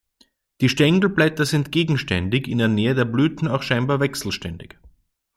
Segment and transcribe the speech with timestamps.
[0.61, 4.79] Die Stängelblätter sind gegenständig, in der Nähe der Blüten auch scheinbar wechselständig.